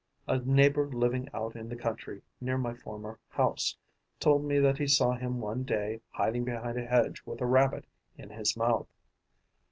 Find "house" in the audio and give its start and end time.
3.29-3.77